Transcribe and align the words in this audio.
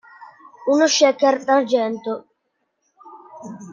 Uno 0.75 0.87
shaker 0.93 1.37
d'argento. 1.49 2.17